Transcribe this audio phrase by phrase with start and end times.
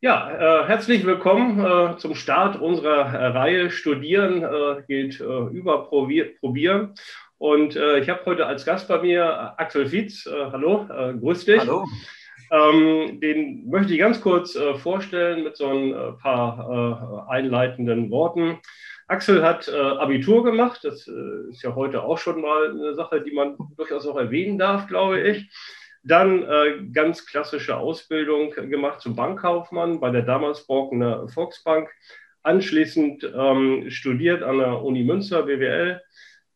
[0.00, 5.88] Ja, äh, herzlich willkommen äh, zum Start unserer äh, Reihe Studieren äh, geht äh, über
[5.88, 6.94] Probieren.
[7.36, 10.24] Und äh, ich habe heute als Gast bei mir Axel Fietz.
[10.24, 11.62] hallo, grüß dich.
[11.62, 11.84] Hallo.
[12.52, 18.58] Ähm, den möchte ich ganz kurz vorstellen mit so ein paar einleitenden Worten.
[19.08, 20.78] Axel hat Abitur gemacht.
[20.84, 24.86] Das ist ja heute auch schon mal eine Sache, die man durchaus auch erwähnen darf,
[24.86, 25.50] glaube ich.
[26.04, 31.90] Dann äh, ganz klassische Ausbildung gemacht zum Bankkaufmann bei der damals Borkener Volksbank.
[32.42, 36.00] Anschließend ähm, studiert an der Uni Münster BWL.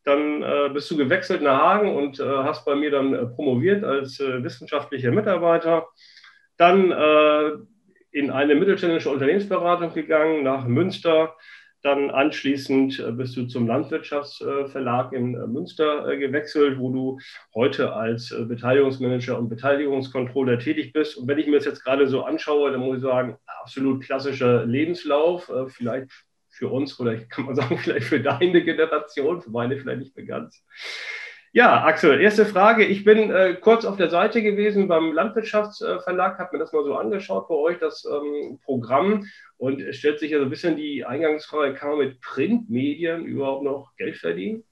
[0.05, 3.85] Dann äh, bist du gewechselt nach Hagen und äh, hast bei mir dann äh, promoviert
[3.85, 5.89] als äh, wissenschaftlicher Mitarbeiter.
[6.57, 7.51] Dann äh,
[8.11, 11.35] in eine mittelständische Unternehmensberatung gegangen nach Münster
[11.83, 17.19] dann anschließend äh, bist du zum Landwirtschaftsverlag in äh, Münster äh, gewechselt, wo du
[17.55, 21.17] heute als Beteiligungsmanager und Beteiligungskontroller tätig bist.
[21.17, 24.65] Und wenn ich mir das jetzt gerade so anschaue, dann muss ich sagen, absolut klassischer
[24.65, 25.51] Lebenslauf.
[25.69, 26.11] Vielleicht
[26.49, 30.27] für uns oder kann man sagen, vielleicht für deine Generation, für meine vielleicht nicht mehr
[30.27, 30.65] ganz.
[31.55, 32.83] Ja, Axel, erste Frage.
[32.87, 36.97] Ich bin äh, kurz auf der Seite gewesen beim Landwirtschaftsverlag, habe mir das mal so
[36.97, 39.27] angeschaut bei euch, das ähm, Programm.
[39.59, 43.65] Und es stellt sich ja so ein bisschen die Eingangsfrage, kann man mit Printmedien überhaupt
[43.65, 44.65] noch Geld verdienen?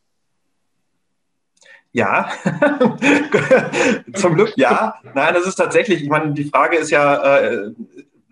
[1.92, 2.30] Ja,
[4.14, 4.94] zum Glück ja.
[5.12, 7.72] Nein, das ist tatsächlich, ich meine, die Frage ist ja, äh,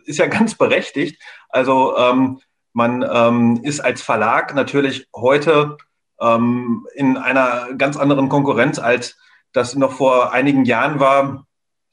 [0.06, 1.20] ist ja ganz berechtigt.
[1.50, 2.41] Also ähm,
[2.72, 5.76] man ähm, ist als Verlag natürlich heute
[6.20, 9.16] ähm, in einer ganz anderen Konkurrenz, als
[9.52, 11.47] das noch vor einigen Jahren war.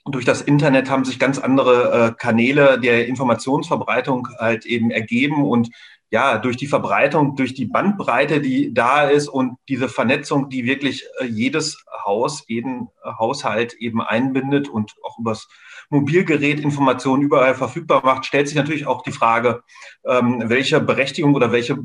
[0.06, 5.70] Durch das Internet haben sich ganz andere äh, Kanäle der Informationsverbreitung halt eben ergeben und
[6.12, 11.04] ja, durch die Verbreitung, durch die Bandbreite, die da ist und diese Vernetzung, die wirklich
[11.20, 15.48] äh, jedes Haus, jeden Haushalt eben einbindet und auch übers
[15.90, 19.64] Mobilgerät Informationen überall verfügbar macht, stellt sich natürlich auch die Frage,
[20.06, 21.78] ähm, welche Berechtigung oder welche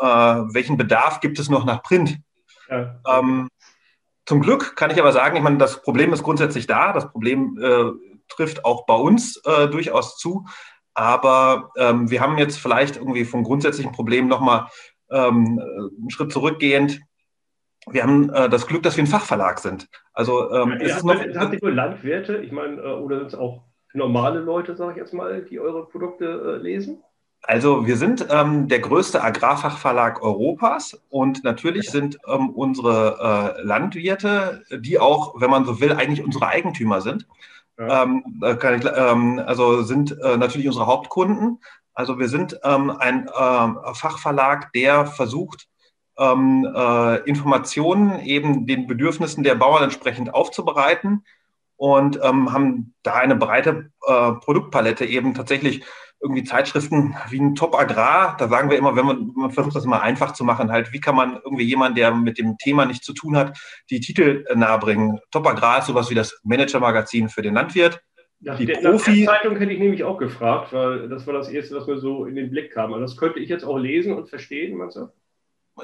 [0.00, 2.18] äh, welchen Bedarf gibt es noch nach Print?
[2.68, 3.00] Ja.
[3.06, 3.48] Ähm,
[4.24, 6.92] zum Glück kann ich aber sagen, ich meine, das Problem ist grundsätzlich da.
[6.92, 7.92] Das Problem äh,
[8.28, 10.44] trifft auch bei uns äh, durchaus zu.
[10.94, 14.66] Aber ähm, wir haben jetzt vielleicht irgendwie vom grundsätzlichen Problem nochmal
[15.10, 17.00] ähm, einen Schritt zurückgehend.
[17.88, 19.88] Wir haben äh, das Glück, dass wir ein Fachverlag sind.
[20.12, 21.14] Also ähm, ja, ist es noch.
[21.14, 22.38] Habt ihr nur Landwirte?
[22.38, 25.86] Ich meine, äh, oder sind es auch normale Leute, sage ich jetzt mal, die eure
[25.86, 27.02] Produkte äh, lesen?
[27.42, 34.64] Also wir sind ähm, der größte Agrarfachverlag Europas und natürlich sind ähm, unsere äh, Landwirte,
[34.70, 37.26] die auch, wenn man so will, eigentlich unsere Eigentümer sind.
[37.78, 38.02] Ja.
[38.02, 41.60] Ähm, ich, ähm, also sind äh, natürlich unsere Hauptkunden.
[41.94, 45.68] Also wir sind ähm, ein äh, Fachverlag, der versucht,
[46.18, 51.24] ähm, äh, Informationen eben den Bedürfnissen der Bauern entsprechend aufzubereiten
[51.76, 55.84] und haben da eine breite äh, Produktpalette eben tatsächlich
[56.26, 59.84] irgendwie Zeitschriften wie ein Top Agrar, da sagen wir immer, wenn man, man versucht das
[59.84, 63.06] immer einfach zu machen, halt, wie kann man irgendwie jemand, der mit dem Thema nichts
[63.06, 63.58] zu tun hat,
[63.90, 65.20] die Titel nahebringen.
[65.30, 68.00] Top Agrar ist sowas wie das Manager-Magazin für den Landwirt.
[68.40, 71.34] Nach die der, Profi nach der Zeitung hätte ich nämlich auch gefragt, weil das war
[71.34, 72.92] das Erste, was mir so in den Blick kam.
[72.92, 75.08] Also das könnte ich jetzt auch lesen und verstehen, meinst du?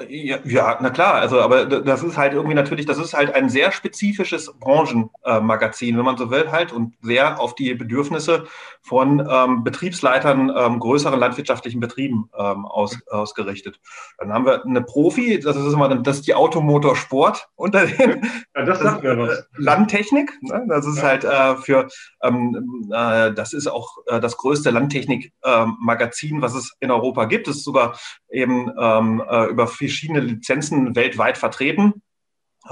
[0.09, 3.47] Ja, ja, na klar, also aber das ist halt irgendwie natürlich, das ist halt ein
[3.47, 8.47] sehr spezifisches Branchenmagazin, äh, wenn man so will, halt und sehr auf die Bedürfnisse
[8.81, 13.79] von ähm, Betriebsleitern ähm, größeren landwirtschaftlichen Betrieben ähm, aus, ausgerichtet.
[14.17, 18.65] Dann haben wir eine Profi, das ist immer das ist die Automotorsport unter den ja,
[18.65, 19.47] das sagt mir was.
[19.57, 20.31] Landtechnik.
[20.41, 20.65] Ne?
[20.69, 21.03] Das ist ja.
[21.03, 21.87] halt äh, für
[22.23, 27.47] ähm, äh, das ist auch äh, das größte Landtechnik-Magazin, was es in Europa gibt.
[27.47, 27.95] Es ist sogar
[28.29, 32.01] eben ähm, äh, über verschiedene Lizenzen weltweit vertreten.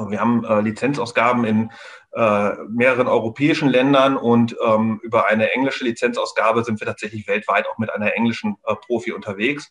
[0.08, 1.70] Wir haben äh, Lizenzausgaben in
[2.14, 7.78] äh, mehreren europäischen Ländern und ähm, über eine englische Lizenzausgabe sind wir tatsächlich weltweit auch
[7.78, 9.70] mit einer englischen äh, Profi unterwegs.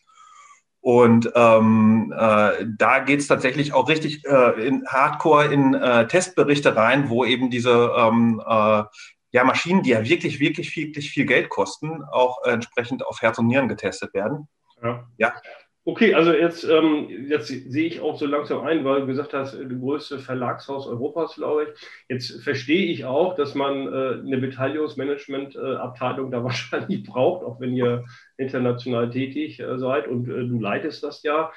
[0.79, 6.75] Und ähm, äh, da geht es tatsächlich auch richtig äh, in Hardcore in äh, Testberichte
[6.75, 8.83] rein, wo eben diese ähm, äh,
[9.31, 13.47] ja, Maschinen, die ja wirklich, wirklich, wirklich viel Geld kosten, auch entsprechend auf Herz und
[13.47, 14.47] Nieren getestet werden.
[14.83, 15.07] Ja.
[15.17, 15.33] ja.
[15.83, 19.55] Okay, also jetzt, ähm, jetzt sehe ich auch so langsam ein, weil du gesagt hast,
[19.55, 21.69] das größte Verlagshaus Europas, glaube ich.
[22.07, 28.05] Jetzt verstehe ich auch, dass man äh, eine Beteiligungsmanagement-Abteilung da wahrscheinlich braucht, auch wenn ihr
[28.37, 31.51] international tätig äh, seid und äh, du leitest das ja.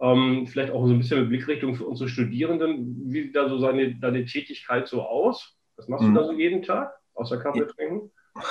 [0.00, 3.04] Ähm, vielleicht auch so ein bisschen mit Blickrichtung für unsere Studierenden.
[3.06, 5.56] Wie sieht da so seine, deine Tätigkeit so aus?
[5.76, 6.14] Was machst mhm.
[6.14, 8.10] du da so jeden Tag, außer Kaffee trinken?
[8.34, 8.42] ja,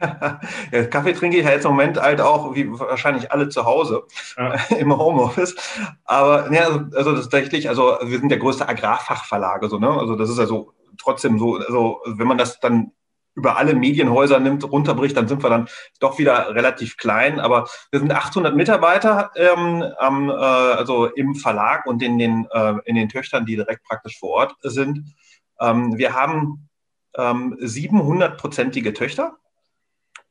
[0.90, 4.04] Kaffee trinke ich ja jetzt im Moment halt auch, wie wahrscheinlich alle zu Hause
[4.36, 4.54] ja.
[4.78, 5.56] im Homeoffice.
[6.04, 9.90] Aber ja, also, also tatsächlich, also wir sind der größte Agrarfachverlag, so, ne?
[9.90, 12.92] Also das ist also trotzdem so, also wenn man das dann
[13.38, 15.68] über alle Medienhäuser nimmt, runterbricht, dann sind wir dann
[16.00, 17.38] doch wieder relativ klein.
[17.38, 22.74] Aber wir sind 800 Mitarbeiter ähm, am, äh, also im Verlag und in den, äh,
[22.84, 25.14] in den Töchtern, die direkt praktisch vor Ort sind.
[25.60, 26.68] Ähm, wir haben
[27.16, 29.36] ähm, 700-prozentige Töchter.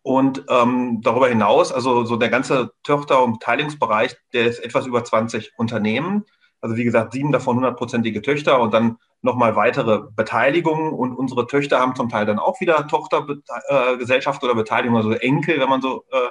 [0.07, 5.03] Und ähm, darüber hinaus, also so der ganze Töchter- und Beteiligungsbereich, der ist etwas über
[5.03, 6.23] 20 Unternehmen.
[6.61, 10.93] Also wie gesagt, sieben davon hundertprozentige Töchter und dann nochmal weitere Beteiligungen.
[10.93, 15.67] Und unsere Töchter haben zum Teil dann auch wieder Tochtergesellschaft oder Beteiligung, also Enkel, wenn
[15.67, 16.29] man so äh,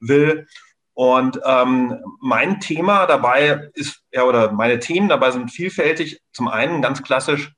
[0.00, 0.46] will.
[0.94, 6.22] Und ähm, mein Thema dabei ist, ja, oder meine Themen dabei sind vielfältig.
[6.32, 7.52] Zum einen ganz klassisch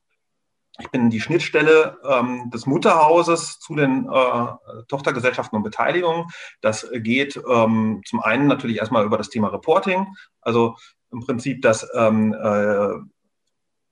[0.81, 6.27] ich bin die Schnittstelle ähm, des Mutterhauses zu den äh, Tochtergesellschaften und Beteiligungen.
[6.61, 10.07] Das geht ähm, zum einen natürlich erstmal über das Thema Reporting.
[10.41, 10.77] Also
[11.13, 12.95] im Prinzip, dass ähm, äh,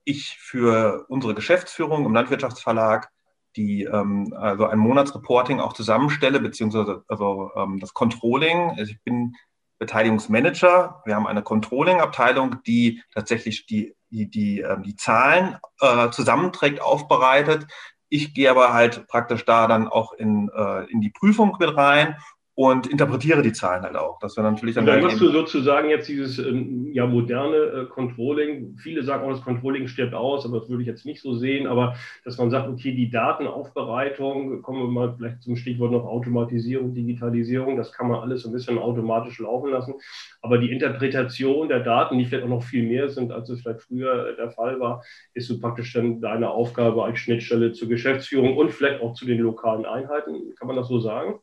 [0.05, 3.11] ich für unsere Geschäftsführung im Landwirtschaftsverlag
[3.56, 8.70] die ähm, also ein Monatsreporting auch zusammenstelle, beziehungsweise also ähm, das Controlling.
[8.70, 9.34] Also ich bin
[9.79, 11.03] Beteiligungsmanager.
[11.05, 17.67] Wir haben eine Controlling-Abteilung, die tatsächlich die die, die, äh, die Zahlen äh, zusammenträgt, aufbereitet.
[18.09, 22.17] Ich gehe aber halt praktisch da dann auch in, äh, in die Prüfung mit rein
[22.58, 24.19] und interpretiere die Zahlen halt auch.
[24.19, 24.82] Das wäre natürlich dann.
[24.82, 28.76] Und dann machst du sozusagen jetzt dieses ähm, ja, moderne äh, Controlling.
[28.76, 31.69] Viele sagen auch, das Controlling stirbt aus, aber das würde ich jetzt nicht so sehen.
[31.69, 31.94] Aber
[32.25, 37.76] dass man sagt, okay, die Datenaufbereitung, kommen wir mal vielleicht zum Stichwort noch Automatisierung, Digitalisierung,
[37.76, 39.94] das kann man alles so ein bisschen automatisch laufen lassen.
[40.43, 43.82] Aber die Interpretation der Daten, die vielleicht auch noch viel mehr sind, als es vielleicht
[43.82, 48.72] früher der Fall war, ist so praktisch dann deine Aufgabe als Schnittstelle zur Geschäftsführung und
[48.72, 50.56] vielleicht auch zu den lokalen Einheiten.
[50.58, 51.38] Kann man das so sagen?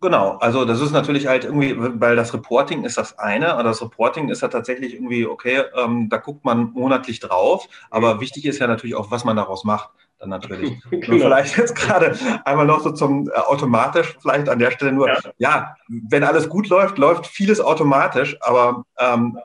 [0.00, 3.82] Genau, also das ist natürlich halt irgendwie, weil das Reporting ist das eine, aber das
[3.82, 8.20] Reporting ist ja tatsächlich irgendwie, okay, ähm, da guckt man monatlich drauf, aber mhm.
[8.20, 9.90] wichtig ist ja natürlich auch, was man daraus macht,
[10.20, 10.80] dann natürlich.
[10.90, 11.12] genau.
[11.12, 15.08] Und vielleicht jetzt gerade einmal noch so zum äh, automatisch, vielleicht an der Stelle nur,
[15.08, 15.18] ja.
[15.38, 15.76] ja.
[15.88, 19.38] wenn alles gut läuft, läuft vieles automatisch, aber ähm,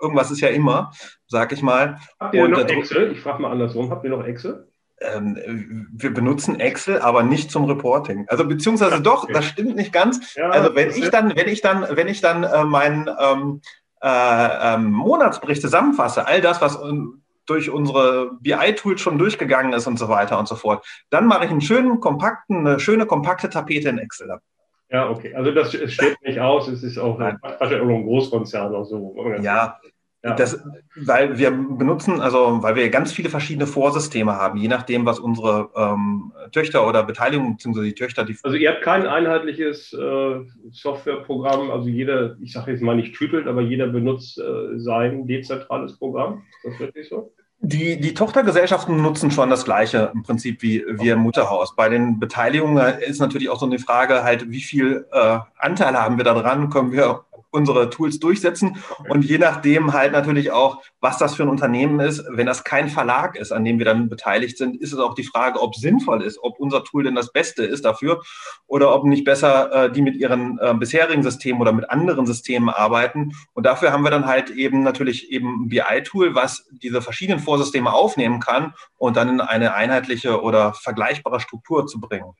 [0.00, 0.90] irgendwas ist ja immer,
[1.26, 1.98] sag ich mal.
[2.18, 3.12] Habt ihr Und, noch Excel?
[3.12, 4.71] Ich frage mal andersrum, habt ihr noch Excel?
[5.14, 8.26] Ähm, wir benutzen Excel, aber nicht zum Reporting.
[8.28, 10.34] Also beziehungsweise doch, das stimmt nicht ganz.
[10.34, 13.60] Ja, also wenn ich dann, wenn ich dann, wenn ich dann äh, meinen ähm,
[14.02, 16.78] äh, ähm, Monatsbericht zusammenfasse, all das, was
[17.46, 21.50] durch unsere BI-Tools schon durchgegangen ist und so weiter und so fort, dann mache ich
[21.50, 24.38] einen schönen, kompakten, eine schöne, kompakte Tapete in Excel.
[24.90, 25.34] Ja, okay.
[25.34, 26.68] Also das steht nicht aus.
[26.68, 29.16] Es ist auch auch ein Großkonzern oder so.
[29.40, 29.80] Ja,
[30.24, 30.34] ja.
[30.34, 30.62] Das,
[30.94, 35.70] weil wir benutzen, also weil wir ganz viele verschiedene Vorsysteme haben, je nachdem, was unsere
[35.74, 37.82] ähm, Töchter oder Beteiligung bzw.
[37.82, 38.36] die Töchter, die.
[38.44, 40.40] Also ihr habt kein einheitliches äh,
[40.70, 45.98] Softwareprogramm, also jeder, ich sage jetzt mal nicht tütelt, aber jeder benutzt äh, sein dezentrales
[45.98, 46.42] Programm.
[46.62, 47.32] Ist das wirklich so?
[47.64, 51.76] Die, die Tochtergesellschaften nutzen schon das gleiche im Prinzip wie wir im Mutterhaus.
[51.76, 56.16] Bei den Beteiligungen ist natürlich auch so eine Frage halt, wie viel äh, Anteile haben
[56.16, 56.70] wir da dran?
[56.70, 58.82] Können wir unsere Tools durchsetzen.
[59.08, 62.24] Und je nachdem halt natürlich auch, was das für ein Unternehmen ist.
[62.30, 65.24] Wenn das kein Verlag ist, an dem wir dann beteiligt sind, ist es auch die
[65.24, 68.22] Frage, ob sinnvoll ist, ob unser Tool denn das Beste ist dafür
[68.66, 72.68] oder ob nicht besser äh, die mit ihren äh, bisherigen Systemen oder mit anderen Systemen
[72.68, 73.32] arbeiten.
[73.52, 77.92] Und dafür haben wir dann halt eben natürlich eben ein BI-Tool, was diese verschiedenen Vorsysteme
[77.92, 82.32] aufnehmen kann und dann in eine einheitliche oder vergleichbare Struktur zu bringen.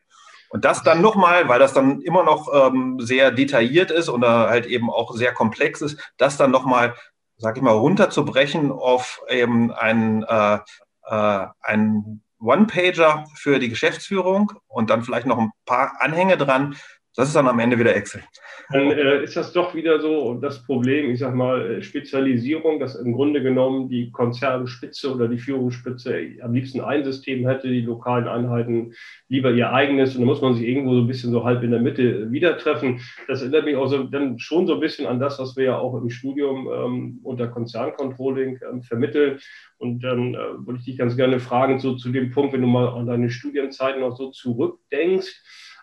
[0.52, 4.66] Und das dann nochmal, weil das dann immer noch ähm, sehr detailliert ist oder halt
[4.66, 6.94] eben auch sehr komplex ist, das dann nochmal,
[7.38, 10.58] sag ich mal, runterzubrechen auf eben ein, äh,
[11.06, 16.76] äh, ein One-Pager für die Geschäftsführung und dann vielleicht noch ein paar Anhänge dran,
[17.14, 18.22] das ist dann am Ende wieder Excel.
[18.70, 22.94] Dann äh, ist das doch wieder so das Problem, ich sage mal, äh, Spezialisierung, dass
[22.94, 28.28] im Grunde genommen die Konzernspitze oder die Führungsspitze am liebsten ein System hätte, die lokalen
[28.28, 28.94] Einheiten
[29.28, 31.70] lieber ihr eigenes und da muss man sich irgendwo so ein bisschen so halb in
[31.70, 33.00] der Mitte wieder treffen.
[33.28, 35.78] Das erinnert mich auch so, dann schon so ein bisschen an das, was wir ja
[35.78, 39.38] auch im Studium ähm, unter Konzerncontrolling ähm, vermitteln.
[39.76, 42.68] Und dann äh, würde ich dich ganz gerne fragen, so zu dem Punkt, wenn du
[42.68, 45.42] mal an deine Studienzeiten noch so zurückdenkst,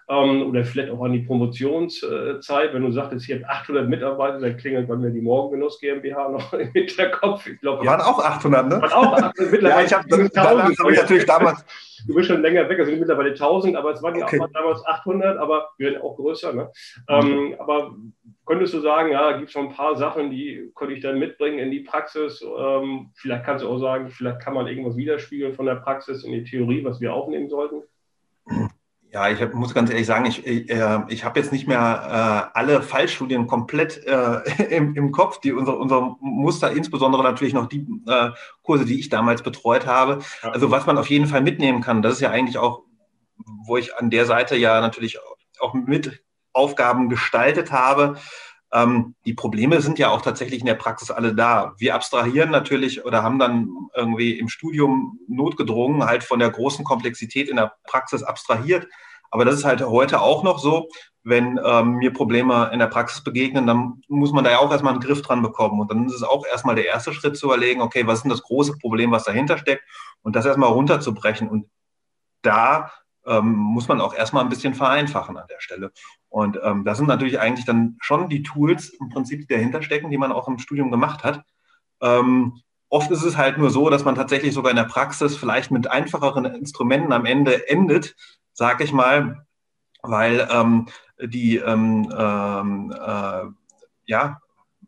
[0.10, 4.88] ähm, oder vielleicht auch an die Promotionszeit, wenn du sagtest, hier 800 Mitarbeiter, dann klingelt
[4.88, 7.46] bei mir die Morgengenuss GmbH noch im Hinterkopf.
[7.48, 8.82] Ich glaube, waren auch 800, ne?
[8.82, 9.82] Waren auch 800, mittlerweile.
[9.82, 11.64] ja, ich habe hab ich natürlich damals.
[12.08, 14.40] Du bist schon länger weg, also mittlerweile 1000, aber es waren ja okay.
[14.40, 16.54] auch damals 800, aber wir werden auch größer.
[16.54, 16.72] Ne?
[17.10, 17.32] Mhm.
[17.32, 17.94] Ähm, aber
[18.46, 21.60] könntest du sagen, ja, gibt es schon ein paar Sachen, die konnte ich dann mitbringen
[21.60, 22.42] in die Praxis?
[22.42, 26.32] Ähm, vielleicht kannst du auch sagen, vielleicht kann man irgendwas widerspiegeln von der Praxis in
[26.32, 27.84] die Theorie, was wir aufnehmen sollten.
[29.12, 32.58] Ja, ich hab, muss ganz ehrlich sagen, ich, äh, ich habe jetzt nicht mehr äh,
[32.58, 37.88] alle Fallstudien komplett äh, im, im Kopf, die unser, unser Muster, insbesondere natürlich noch die
[38.08, 38.30] äh,
[38.62, 40.20] Kurse, die ich damals betreut habe.
[40.44, 40.52] Ja.
[40.52, 42.84] Also was man auf jeden Fall mitnehmen kann, das ist ja eigentlich auch
[43.66, 45.20] wo ich an der Seite ja natürlich
[45.60, 46.24] auch mit
[46.54, 48.18] Aufgaben gestaltet habe.
[48.72, 51.74] Ähm, die Probleme sind ja auch tatsächlich in der Praxis alle da.
[51.78, 57.50] Wir abstrahieren natürlich oder haben dann irgendwie im Studium notgedrungen halt von der großen Komplexität
[57.50, 58.88] in der Praxis abstrahiert.
[59.32, 60.88] Aber das ist halt heute auch noch so.
[61.24, 64.94] Wenn ähm, mir Probleme in der Praxis begegnen, dann muss man da ja auch erstmal
[64.94, 65.80] einen Griff dran bekommen.
[65.80, 68.32] Und dann ist es auch erstmal der erste Schritt zu überlegen, okay, was ist denn
[68.32, 69.84] das große Problem, was dahinter steckt?
[70.22, 71.50] Und das erstmal runterzubrechen.
[71.50, 71.70] Und
[72.42, 72.92] da
[73.26, 75.92] ähm, muss man auch erstmal ein bisschen vereinfachen an der Stelle.
[76.30, 80.10] Und ähm, das sind natürlich eigentlich dann schon die Tools im Prinzip, die dahinter stecken,
[80.10, 81.44] die man auch im Studium gemacht hat.
[82.02, 85.72] Ähm, oft ist es halt nur so, dass man tatsächlich sogar in der Praxis vielleicht
[85.72, 88.16] mit einfacheren Instrumenten am Ende endet,
[88.54, 89.46] sag ich mal,
[90.02, 90.88] weil ähm,
[91.22, 93.46] die ähm, ähm, äh,
[94.06, 94.42] ja,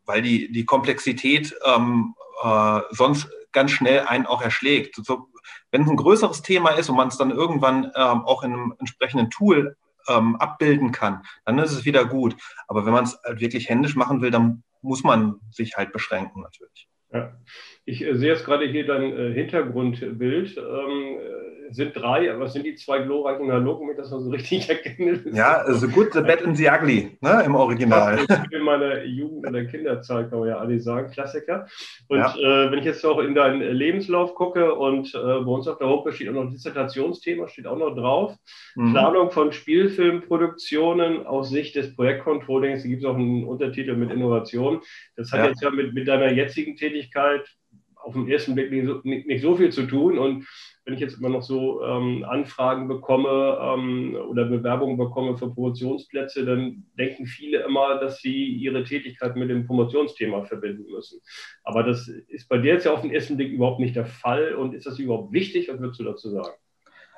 [0.05, 4.95] weil die, die Komplexität äh, sonst ganz schnell einen auch erschlägt.
[4.95, 5.27] So,
[5.71, 8.75] wenn es ein größeres Thema ist und man es dann irgendwann ähm, auch in einem
[8.79, 9.75] entsprechenden Tool
[10.07, 12.35] ähm, abbilden kann, dann ist es wieder gut.
[12.67, 16.41] Aber wenn man es halt wirklich händisch machen will, dann muss man sich halt beschränken
[16.41, 16.87] natürlich.
[17.13, 17.37] Ja.
[17.85, 20.57] Ich äh, sehe jetzt gerade hier dein äh, Hintergrundbild.
[21.71, 25.23] Sind drei, was sind die zwei glorreichen Analogen, ich das mal so richtig erkenne?
[25.31, 28.19] Ja, also Good, The Bad and The Ugly, ne, im Original.
[28.51, 31.67] In meiner Jugend- oder Kinderzeit kann man ja alle sagen, Klassiker.
[32.07, 32.35] Und ja.
[32.37, 35.87] äh, wenn ich jetzt auch in deinen Lebenslauf gucke und äh, bei uns auf der
[35.87, 38.35] Homepage steht auch noch Dissertationsthema, steht auch noch drauf.
[38.75, 38.91] Mhm.
[38.91, 42.83] Planung von Spielfilmproduktionen aus Sicht des Projektcontrollings.
[42.83, 44.81] Da gibt es auch einen Untertitel mit Innovation.
[45.15, 45.47] Das hat ja.
[45.47, 47.47] jetzt ja mit, mit deiner jetzigen Tätigkeit
[48.03, 50.17] auf den ersten Blick nicht so, nicht, nicht so viel zu tun.
[50.17, 50.47] Und
[50.85, 56.45] wenn ich jetzt immer noch so ähm, Anfragen bekomme ähm, oder Bewerbungen bekomme für Promotionsplätze,
[56.45, 61.21] dann denken viele immer, dass sie ihre Tätigkeit mit dem Promotionsthema verbinden müssen.
[61.63, 64.55] Aber das ist bei dir jetzt ja auf den ersten Blick überhaupt nicht der Fall.
[64.55, 65.69] Und ist das überhaupt wichtig?
[65.69, 66.55] Was würdest du dazu sagen?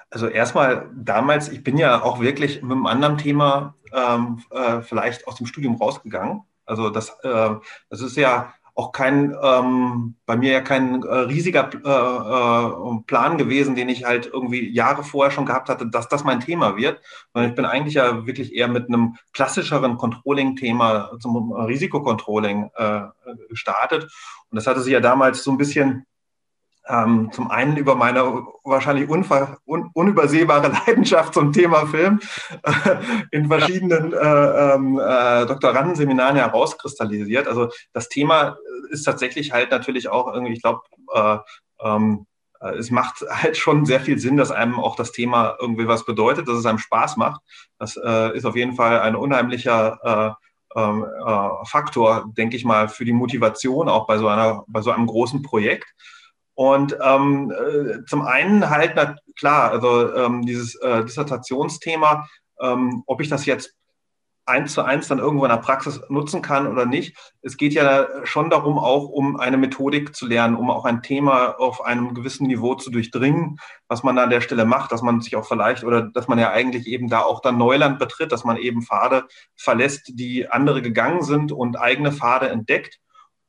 [0.09, 5.27] Also erstmal damals, ich bin ja auch wirklich mit einem anderen Thema ähm, äh, vielleicht
[5.27, 6.43] aus dem Studium rausgegangen.
[6.65, 7.55] Also das, äh,
[7.89, 13.37] das ist ja auch kein, ähm, bei mir ja kein äh, riesiger äh, äh, Plan
[13.37, 16.99] gewesen, den ich halt irgendwie Jahre vorher schon gehabt hatte, dass das mein Thema wird.
[17.33, 23.01] Sondern ich bin eigentlich ja wirklich eher mit einem klassischeren Controlling-Thema zum Risikocontrolling äh,
[23.49, 24.11] gestartet.
[24.49, 26.05] Und das hatte sich ja damals so ein bisschen
[26.87, 32.19] ähm, zum einen über meine wahrscheinlich un, unübersehbare Leidenschaft zum Thema Film
[32.63, 32.71] äh,
[33.31, 37.47] in verschiedenen äh, ähm, äh, Doktorandenseminaren herauskristallisiert.
[37.47, 38.57] Also das Thema
[38.89, 40.81] ist tatsächlich halt natürlich auch irgendwie, ich glaube,
[41.13, 41.37] äh,
[41.81, 42.25] ähm,
[42.59, 46.05] äh, es macht halt schon sehr viel Sinn, dass einem auch das Thema irgendwie was
[46.05, 47.41] bedeutet, dass es einem Spaß macht.
[47.79, 50.37] Das äh, ist auf jeden Fall ein unheimlicher
[50.75, 51.05] ähm,
[51.65, 55.43] Faktor, denke ich mal, für die Motivation auch bei so einer, bei so einem großen
[55.43, 55.85] Projekt.
[56.55, 62.27] Und ähm, äh, zum einen halt, na, klar, also ähm, dieses äh, Dissertationsthema,
[62.61, 63.75] ähm, ob ich das jetzt
[64.45, 67.15] eins zu eins dann irgendwo in der Praxis nutzen kann oder nicht.
[67.41, 71.59] Es geht ja schon darum, auch um eine Methodik zu lernen, um auch ein Thema
[71.59, 73.57] auf einem gewissen Niveau zu durchdringen,
[73.87, 76.51] was man an der Stelle macht, dass man sich auch vielleicht oder dass man ja
[76.51, 81.23] eigentlich eben da auch dann Neuland betritt, dass man eben Pfade verlässt, die andere gegangen
[81.23, 82.99] sind und eigene Pfade entdeckt.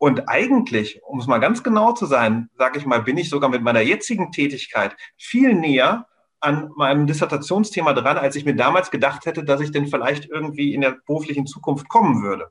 [0.04, 3.48] Und eigentlich, um es mal ganz genau zu sein, sage ich mal, bin ich sogar
[3.48, 6.06] mit meiner jetzigen Tätigkeit viel näher
[6.40, 10.74] an meinem Dissertationsthema dran, als ich mir damals gedacht hätte, dass ich denn vielleicht irgendwie
[10.74, 12.50] in der beruflichen Zukunft kommen würde.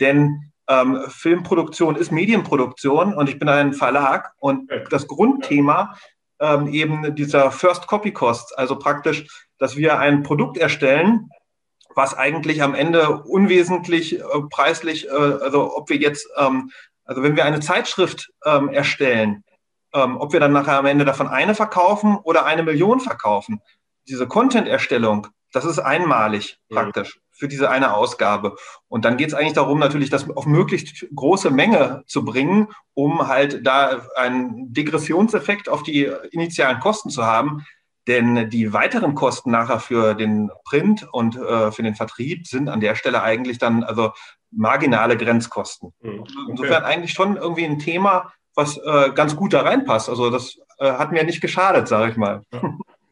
[0.00, 5.98] Denn ähm, Filmproduktion ist Medienproduktion und ich bin ein Verlag und das Grundthema
[6.40, 9.26] ähm, eben dieser First Copy Costs, also praktisch,
[9.58, 11.28] dass wir ein Produkt erstellen,
[11.96, 16.70] was eigentlich am Ende unwesentlich äh, preislich, äh, also ob wir jetzt, ähm,
[17.04, 19.42] also wenn wir eine Zeitschrift ähm, erstellen,
[19.94, 23.62] ähm, ob wir dann nachher am Ende davon eine verkaufen oder eine Million verkaufen.
[24.08, 26.74] Diese Content-Erstellung, das ist einmalig mhm.
[26.74, 28.56] praktisch für diese eine Ausgabe.
[28.88, 33.26] Und dann geht es eigentlich darum, natürlich das auf möglichst große Menge zu bringen, um
[33.26, 37.64] halt da einen Degressionseffekt auf die initialen Kosten zu haben,
[38.06, 42.80] denn die weiteren Kosten nachher für den Print und äh, für den Vertrieb sind an
[42.80, 44.12] der Stelle eigentlich dann also
[44.50, 45.92] marginale Grenzkosten.
[46.00, 46.20] Mhm.
[46.20, 46.32] Okay.
[46.50, 50.08] Insofern eigentlich schon irgendwie ein Thema, was äh, ganz gut da reinpasst.
[50.08, 52.42] Also das äh, hat mir nicht geschadet, sage ich mal.
[52.52, 52.62] Ja.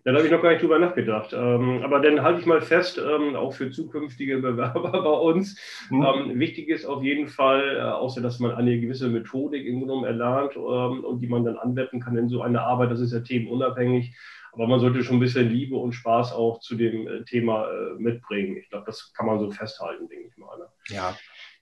[0.04, 1.32] Da habe ich noch gar nicht drüber nachgedacht.
[1.32, 5.58] Ähm, aber dann halte ich mal fest, ähm, auch für zukünftige Bewerber bei uns.
[5.90, 6.02] Mhm.
[6.02, 10.06] Ähm, wichtig ist auf jeden Fall, äh, außer dass man eine gewisse Methodik im Grunde
[10.06, 13.20] erlernt ähm, und die man dann anwenden kann in so einer Arbeit, das ist ja
[13.20, 14.14] themenunabhängig,
[14.54, 17.94] aber man sollte schon ein bisschen Liebe und Spaß auch zu dem äh, Thema äh,
[17.98, 18.56] mitbringen.
[18.56, 20.56] Ich glaube, das kann man so festhalten, denke ich mal.
[20.58, 20.66] Ne?
[20.88, 21.16] Ja.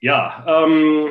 [0.05, 1.11] Ja, ähm,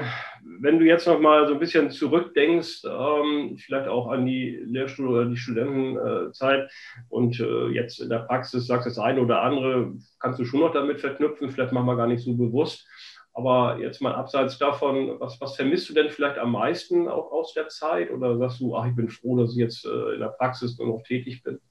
[0.59, 5.07] wenn du jetzt noch mal so ein bisschen zurückdenkst, ähm, vielleicht auch an die Lehrstuhl-
[5.07, 6.69] oder die Studentenzeit
[7.07, 10.73] und äh, jetzt in der Praxis sagst das eine oder andere, kannst du schon noch
[10.73, 12.85] damit verknüpfen, vielleicht machen wir gar nicht so bewusst.
[13.33, 17.53] Aber jetzt mal abseits davon, was, was vermisst du denn vielleicht am meisten auch aus
[17.53, 18.11] der Zeit?
[18.11, 20.87] Oder sagst du, ach, ich bin froh, dass ich jetzt äh, in der Praxis nur
[20.89, 21.61] noch tätig bin?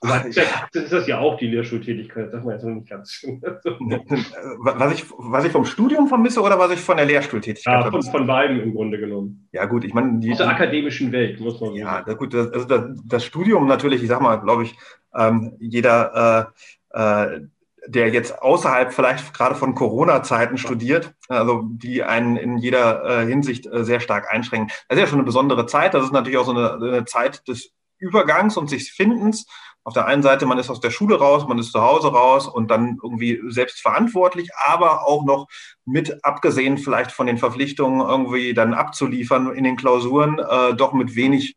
[0.72, 3.22] Das ist das ja auch die Lehrschultätigkeit, das sagt man jetzt noch nicht ganz.
[4.60, 8.10] was, ich, was ich vom Studium vermisse oder was ich von der Lehrstuhltätigkeit ja, vermisse?
[8.10, 9.48] Von, von beiden im Grunde genommen.
[9.52, 10.20] Ja, gut, ich meine.
[10.20, 12.10] Die, Aus der akademischen Welt, muss man ja, sagen.
[12.10, 14.76] Ja, gut, das, also das, das, Studium natürlich, ich sag mal, glaube ich,
[15.14, 16.52] ähm, jeder.
[16.92, 17.40] Äh, äh,
[17.86, 23.66] der jetzt außerhalb vielleicht gerade von Corona-Zeiten studiert, also die einen in jeder äh, Hinsicht
[23.66, 24.68] äh, sehr stark einschränken.
[24.88, 25.94] Das ist ja schon eine besondere Zeit.
[25.94, 29.46] Das ist natürlich auch so eine, eine Zeit des Übergangs und sich Findens
[29.84, 32.46] auf der einen Seite, man ist aus der Schule raus, man ist zu Hause raus
[32.46, 35.46] und dann irgendwie selbstverantwortlich, aber auch noch
[35.86, 41.14] mit, abgesehen vielleicht von den Verpflichtungen, irgendwie dann abzuliefern in den Klausuren, äh, doch mit
[41.14, 41.56] wenig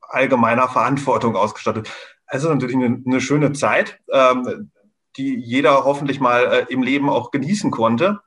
[0.00, 1.90] allgemeiner Verantwortung ausgestattet.
[2.26, 4.70] Also natürlich eine, eine schöne Zeit, ähm,
[5.16, 8.20] die jeder hoffentlich mal äh, im Leben auch genießen konnte.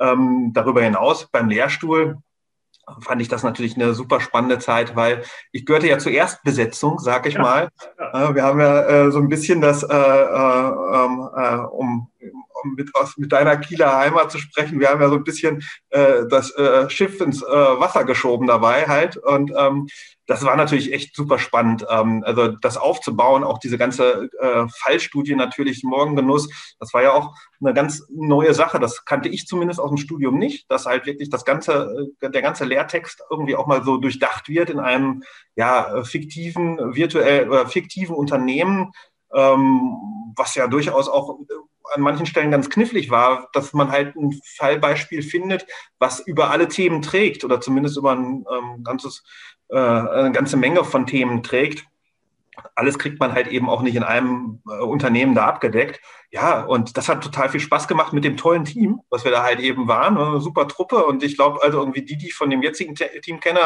[0.00, 2.18] Ähm, darüber hinaus beim Lehrstuhl
[3.00, 7.26] fand ich das natürlich eine super spannende Zeit, weil ich gehörte ja zur Erstbesetzung, sag
[7.26, 7.42] ich ja.
[7.42, 7.68] mal.
[8.12, 12.10] Äh, wir haben ja äh, so ein bisschen das, äh, äh, ähm, äh um,
[12.62, 15.62] um mit, aus, mit deiner Kieler Heimat zu sprechen, wir haben ja so ein bisschen
[15.90, 16.52] äh, das
[16.88, 19.16] Schiff ins Wasser geschoben dabei halt.
[19.16, 19.88] Und ähm,
[20.28, 21.86] das war natürlich echt super spannend.
[21.90, 26.48] Ähm, also das aufzubauen, auch diese ganze äh, Fallstudie natürlich, Morgengenuss,
[26.78, 28.78] das war ja auch eine ganz neue Sache.
[28.78, 32.42] Das kannte ich zumindest aus dem Studium nicht, dass halt wirklich das ganze, äh, der
[32.42, 35.22] ganze Lehrtext irgendwie auch mal so durchdacht wird in einem
[35.56, 38.92] ja fiktiven, virtuell oder fiktiven Unternehmen,
[39.32, 41.38] ähm, was ja durchaus auch
[41.94, 45.66] an manchen Stellen ganz knifflig war, dass man halt ein Fallbeispiel findet,
[45.98, 49.22] was über alle Themen trägt oder zumindest über ein ähm, ganzes
[49.68, 51.84] äh, eine ganze Menge von Themen trägt.
[52.74, 56.00] Alles kriegt man halt eben auch nicht in einem äh, Unternehmen da abgedeckt.
[56.30, 59.44] Ja, und das hat total viel Spaß gemacht mit dem tollen Team, was wir da
[59.44, 60.18] halt eben waren.
[60.18, 61.04] Eine super Truppe.
[61.06, 63.60] Und ich glaube, also irgendwie die, die ich von dem jetzigen Team kenne,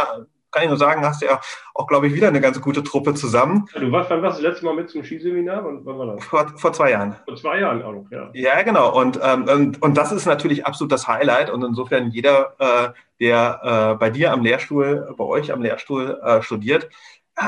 [0.53, 1.41] kann ich nur sagen, hast du ja
[1.75, 3.67] auch, glaube ich, wieder eine ganz gute Truppe zusammen.
[3.75, 5.65] Du warst, wann warst du das letzte Mal mit zum Skiseminar?
[5.65, 6.25] Wann, wann war das?
[6.25, 7.17] Vor, vor zwei Jahren.
[7.25, 8.31] Vor zwei Jahren auch noch, ja.
[8.35, 8.97] Ja, genau.
[8.97, 11.51] Und, ähm, und, und das ist natürlich absolut das Highlight.
[11.51, 12.89] Und insofern jeder, äh,
[13.21, 16.89] der äh, bei dir am Lehrstuhl, bei euch am Lehrstuhl äh, studiert,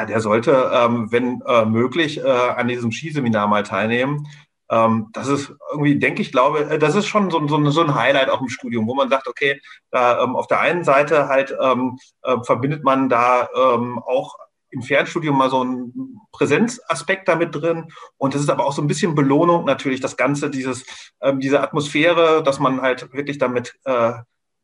[0.09, 4.27] der sollte, ähm, wenn äh, möglich, äh, an diesem Skiseminar mal teilnehmen.
[4.75, 7.95] Ähm, das ist irgendwie, denke ich, glaube, äh, das ist schon so, so, so, ein
[7.95, 9.61] Highlight auch im Studium, wo man sagt, okay,
[9.91, 14.37] da, ähm, auf der einen Seite halt ähm, äh, verbindet man da ähm, auch
[14.71, 17.93] im Fernstudium mal so einen Präsenzaspekt damit drin.
[18.17, 20.85] Und das ist aber auch so ein bisschen Belohnung natürlich, das Ganze, dieses,
[21.21, 24.15] ähm, diese Atmosphäre, dass man halt wirklich damit äh,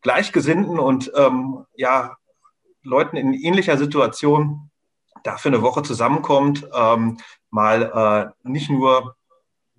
[0.03, 2.17] Gleichgesinnten und ähm, ja,
[2.83, 4.71] Leuten in ähnlicher Situation
[5.23, 7.19] dafür eine Woche zusammenkommt, ähm,
[7.51, 9.15] mal äh, nicht nur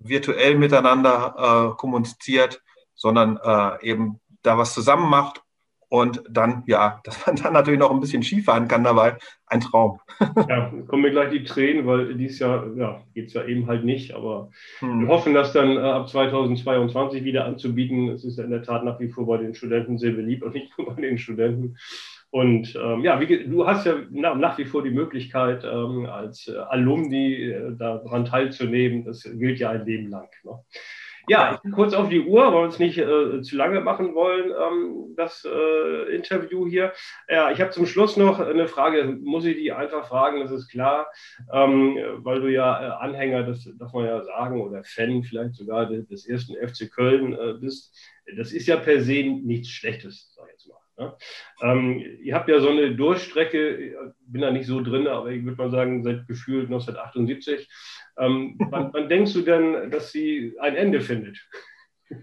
[0.04, 2.62] virtuell miteinander äh, kommuniziert,
[2.94, 5.42] sondern äh, eben da was zusammen macht
[5.92, 10.00] und dann, ja, dass man dann natürlich noch ein bisschen Skifahren kann dabei, ein Traum.
[10.48, 13.84] ja, kommen mir gleich die Tränen, weil dies Jahr ja, geht es ja eben halt
[13.84, 14.14] nicht.
[14.14, 15.00] Aber hm.
[15.00, 18.08] wir hoffen, das dann äh, ab 2022 wieder anzubieten.
[18.08, 20.54] Es ist ja in der Tat nach wie vor bei den Studenten sehr beliebt und
[20.54, 21.76] nicht nur bei den Studenten.
[22.32, 26.48] Und ähm, ja, wie, du hast ja na, nach wie vor die Möglichkeit, ähm, als
[26.48, 29.04] äh, Alumni äh, daran teilzunehmen.
[29.04, 30.30] Das gilt ja ein Leben lang.
[30.42, 30.58] Ne?
[31.28, 35.14] Ja, kurz auf die Uhr, weil wir uns nicht äh, zu lange machen wollen, ähm,
[35.14, 36.92] das äh, Interview hier.
[37.28, 40.68] Ja, ich habe zum Schluss noch eine Frage, muss ich die einfach fragen, das ist
[40.68, 41.08] klar,
[41.52, 45.86] ähm, weil du ja äh, Anhänger, das darf man ja sagen, oder Fan vielleicht sogar
[45.86, 47.94] des, des ersten FC Köln äh, bist.
[48.38, 50.81] Das ist ja per se nichts Schlechtes, sag ich jetzt mal.
[51.02, 51.16] Ja.
[51.72, 55.56] Ähm, ihr habt ja so eine Durchstrecke, bin da nicht so drin, aber ich würde
[55.56, 57.68] mal sagen, seit gefühlt 1978.
[58.18, 61.38] Ähm, wann, wann, denkst du denn, dass sie ein Ende findet?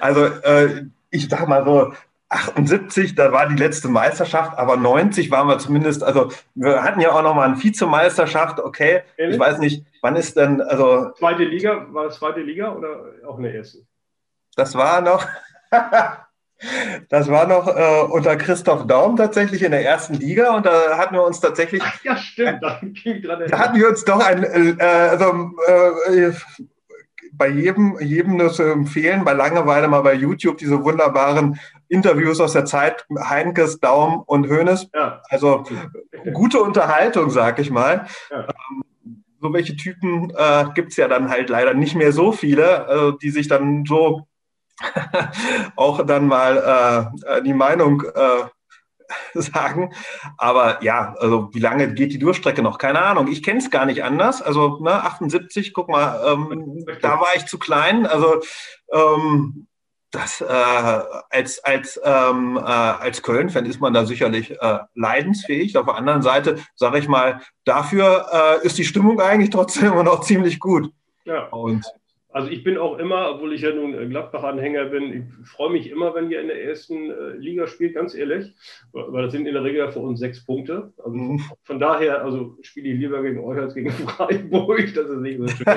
[0.00, 1.92] Also, äh, ich sage mal so,
[2.30, 7.12] 78, da war die letzte Meisterschaft, aber 90 waren wir zumindest, also wir hatten ja
[7.12, 9.02] auch noch mal eine Vizemeisterschaft, okay.
[9.16, 9.34] Ehrlich?
[9.34, 11.10] Ich weiß nicht, wann ist denn, also.
[11.18, 13.86] Zweite Liga, war es zweite Liga oder auch eine erste?
[14.56, 15.26] Das war noch.
[17.08, 21.14] Das war noch äh, unter Christoph Daum tatsächlich in der ersten Liga und da hatten
[21.14, 21.82] wir uns tatsächlich.
[21.84, 22.62] Ach, ja, stimmt.
[22.62, 22.80] Da,
[23.48, 26.32] da hatten wir uns doch ein, äh, also, äh,
[27.36, 32.52] bei jedem, jedem nur zu empfehlen, bei Langeweile mal bei YouTube diese wunderbaren Interviews aus
[32.52, 34.88] der Zeit Heinkes, Daum und Hoeneß.
[34.94, 35.20] Ja.
[35.28, 35.64] Also
[36.32, 38.06] gute Unterhaltung, sag ich mal.
[38.30, 38.42] Ja.
[38.42, 42.86] Ähm, so welche Typen äh, gibt es ja dann halt leider nicht mehr so viele,
[42.88, 44.26] äh, die sich dann so
[45.76, 48.44] auch dann mal äh, die Meinung äh,
[49.34, 49.92] sagen.
[50.38, 52.78] Aber ja, also wie lange geht die Durchstrecke noch?
[52.78, 53.28] Keine Ahnung.
[53.28, 54.42] Ich kenne es gar nicht anders.
[54.42, 58.06] Also ne, 78, guck mal, ähm, da war ich zu klein.
[58.06, 58.40] Also
[58.92, 59.66] ähm,
[60.10, 60.44] das äh,
[61.30, 65.76] als, als, ähm, äh, als Köln-Fan ist man da sicherlich äh, leidensfähig.
[65.76, 70.04] Auf der anderen Seite, sage ich mal, dafür äh, ist die Stimmung eigentlich trotzdem immer
[70.04, 70.92] noch ziemlich gut.
[71.24, 71.46] Ja.
[71.48, 71.84] Und
[72.34, 76.16] also ich bin auch immer, obwohl ich ja nun Gladbach-Anhänger bin, ich freue mich immer,
[76.16, 78.52] wenn ihr in der ersten äh, Liga spielt, ganz ehrlich,
[78.90, 80.92] weil das sind in der Regel für uns sechs Punkte.
[80.98, 81.40] Also mhm.
[81.62, 85.46] von daher, also spiele ich lieber gegen euch als gegen Freiburg, das ist nicht so
[85.46, 85.64] schön.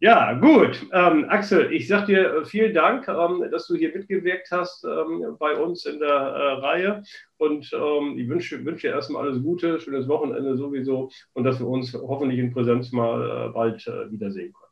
[0.00, 0.86] Ja, gut.
[0.92, 5.36] Ähm, Axel, ich sage dir äh, vielen Dank, ähm, dass du hier mitgewirkt hast ähm,
[5.40, 7.02] bei uns in der äh, Reihe.
[7.36, 11.66] Und ähm, ich wünsche, wünsche dir erstmal alles Gute, schönes Wochenende sowieso und dass wir
[11.66, 14.67] uns hoffentlich in Präsenz mal äh, bald äh, wiedersehen können.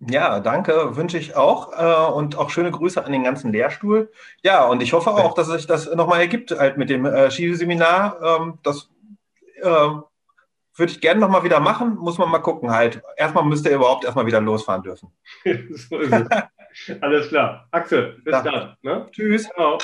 [0.00, 1.72] Ja, danke, wünsche ich auch.
[1.72, 4.10] Äh, und auch schöne Grüße an den ganzen Lehrstuhl.
[4.42, 8.20] Ja, und ich hoffe auch, dass sich das nochmal ergibt, halt mit dem äh, Skiseminar.
[8.22, 8.90] Ähm, das
[9.62, 9.88] äh,
[10.76, 13.02] würde ich gerne nochmal wieder machen, muss man mal gucken halt.
[13.16, 15.12] Erstmal müsste ihr überhaupt erstmal wieder losfahren dürfen.
[15.44, 17.00] so ist es.
[17.00, 17.68] Alles klar.
[17.70, 18.76] Axel, bis dann.
[18.82, 19.06] Ne?
[19.12, 19.44] Tschüss.
[19.44, 19.78] Ciao.